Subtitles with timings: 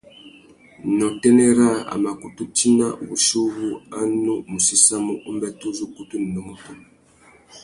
[0.95, 3.67] Nà utênê râā, a mà kutu tina wuchi uwú
[3.97, 6.71] a nu mù séssamú umbêtê uzu ukutu nà unúmútú.